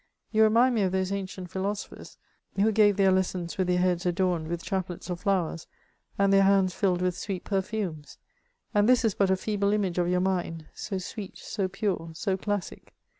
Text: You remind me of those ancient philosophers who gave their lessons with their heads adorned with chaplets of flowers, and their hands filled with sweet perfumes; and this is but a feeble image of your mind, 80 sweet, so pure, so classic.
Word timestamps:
You 0.31 0.41
remind 0.41 0.73
me 0.73 0.81
of 0.81 0.91
those 0.91 1.11
ancient 1.11 1.51
philosophers 1.51 2.17
who 2.55 2.71
gave 2.71 2.97
their 2.97 3.11
lessons 3.11 3.55
with 3.59 3.67
their 3.67 3.77
heads 3.77 4.03
adorned 4.03 4.47
with 4.47 4.63
chaplets 4.63 5.11
of 5.11 5.19
flowers, 5.19 5.67
and 6.17 6.33
their 6.33 6.41
hands 6.41 6.73
filled 6.73 7.03
with 7.03 7.15
sweet 7.15 7.43
perfumes; 7.43 8.17
and 8.73 8.89
this 8.89 9.05
is 9.05 9.13
but 9.13 9.29
a 9.29 9.37
feeble 9.37 9.73
image 9.73 9.99
of 9.99 10.07
your 10.09 10.19
mind, 10.19 10.65
80 10.75 10.97
sweet, 10.97 11.37
so 11.37 11.67
pure, 11.67 12.09
so 12.15 12.35
classic. 12.35 12.95